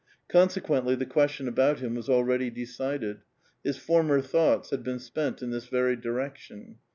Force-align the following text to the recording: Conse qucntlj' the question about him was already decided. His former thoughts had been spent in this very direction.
Conse 0.31 0.59
qucntlj' 0.59 0.97
the 0.97 1.05
question 1.05 1.47
about 1.47 1.77
him 1.77 1.93
was 1.93 2.09
already 2.09 2.49
decided. 2.49 3.21
His 3.63 3.77
former 3.77 4.19
thoughts 4.19 4.71
had 4.71 4.81
been 4.83 4.97
spent 4.97 5.43
in 5.43 5.51
this 5.51 5.67
very 5.67 5.95
direction. 5.95 6.79